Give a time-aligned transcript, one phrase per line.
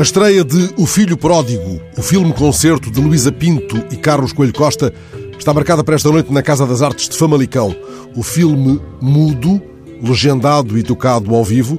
[0.00, 4.94] A estreia de O Filho Pródigo, o filme-concerto de Luísa Pinto e Carlos Coelho Costa,
[5.38, 7.76] está marcada para esta noite na Casa das Artes de Famalicão.
[8.16, 9.60] O filme mudo,
[10.02, 11.78] legendado e tocado ao vivo,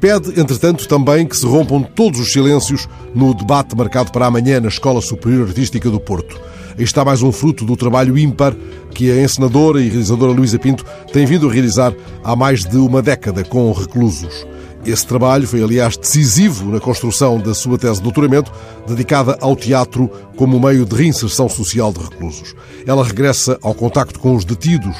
[0.00, 4.66] pede, entretanto, também que se rompam todos os silêncios no debate marcado para amanhã na
[4.66, 6.40] Escola Superior Artística do Porto.
[6.76, 8.56] Aí está mais um fruto do trabalho ímpar
[8.90, 11.94] que a encenadora e realizadora Luísa Pinto tem vindo a realizar
[12.24, 14.44] há mais de uma década com reclusos.
[14.84, 18.50] Esse trabalho foi, aliás, decisivo na construção da sua tese de doutoramento,
[18.86, 22.54] dedicada ao teatro como meio de reinserção social de reclusos.
[22.84, 24.96] Ela regressa ao contacto com os detidos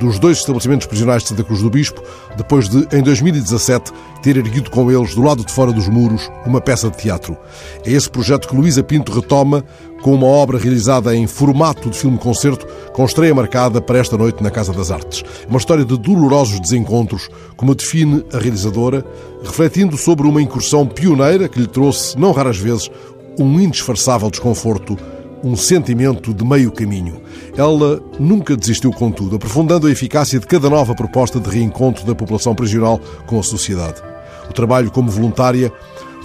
[0.00, 2.02] dos dois estabelecimentos prisionais de Santa Cruz do Bispo,
[2.36, 6.60] depois de, em 2017, ter erguido com eles, do lado de fora dos muros, uma
[6.60, 7.36] peça de teatro.
[7.84, 9.62] É esse projeto que Luísa Pinto retoma
[10.02, 14.50] com uma obra realizada em formato de filme-concerto, com estreia marcada para esta noite na
[14.50, 15.22] Casa das Artes.
[15.46, 19.04] Uma história de dolorosos desencontros, como define a realizadora,
[19.44, 22.90] refletindo sobre uma incursão pioneira que lhe trouxe, não raras vezes,
[23.38, 24.96] um indisfarçável desconforto,
[25.42, 27.20] um sentimento de meio caminho.
[27.56, 32.54] Ela nunca desistiu, contudo, aprofundando a eficácia de cada nova proposta de reencontro da população
[32.54, 34.02] prisional com a sociedade.
[34.48, 35.72] O trabalho como voluntária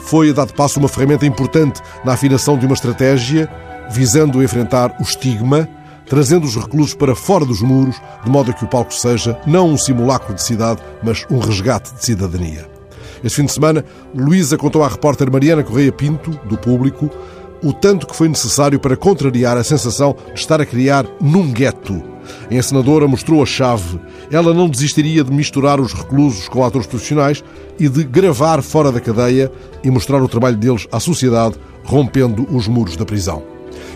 [0.06, 3.50] foi a dado passo uma ferramenta importante na afinação de uma estratégia
[3.90, 5.68] visando enfrentar o estigma,
[6.06, 9.70] trazendo os reclusos para fora dos muros, de modo a que o palco seja não
[9.70, 12.68] um simulacro de cidade, mas um resgate de cidadania.
[13.24, 17.10] Este fim de semana, Luísa contou à repórter Mariana Correia Pinto, do público,
[17.64, 22.02] o tanto que foi necessário para contrariar a sensação de estar a criar num gueto.
[22.50, 24.00] A encenadora mostrou a chave.
[24.32, 27.44] Ela não desistiria de misturar os reclusos com atores profissionais
[27.80, 29.52] e de gravar fora da cadeia
[29.84, 33.44] e mostrar o trabalho deles à sociedade, rompendo os muros da prisão.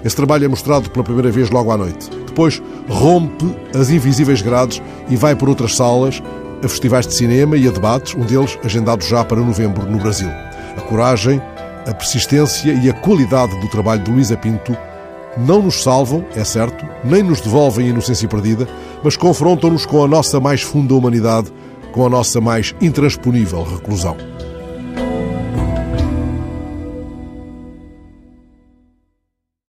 [0.04, 2.10] Esse trabalho é mostrado pela primeira vez logo à noite.
[2.26, 6.22] Depois rompe as invisíveis grades e vai por outras salas,
[6.64, 10.30] a festivais de cinema e a debates, um deles agendado já para novembro no Brasil.
[10.78, 11.42] A coragem,
[11.88, 14.75] a persistência e a qualidade do trabalho de Luísa Pinto
[15.38, 18.67] não nos salvam, é certo, nem nos devolvem a inocência perdida,
[19.03, 21.51] mas confrontam-nos com a nossa mais funda humanidade,
[21.91, 24.18] com a nossa mais intransponível reclusão.